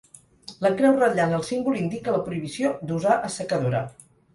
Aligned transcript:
La 0.65 0.71
creu 0.79 0.97
ratllant 1.03 1.37
el 1.41 1.45
símbol 1.51 1.79
indica 1.85 2.19
la 2.19 2.25
prohibició 2.31 2.77
d'usar 2.89 3.23
assecadora. 3.33 3.89